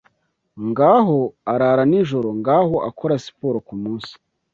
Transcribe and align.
Ngaho 0.67 1.17
arara 1.53 1.83
nijoro; 1.89 2.29
Ngaho 2.39 2.75
akora 2.89 3.15
siporo 3.25 3.57
kumunsi 3.67 4.11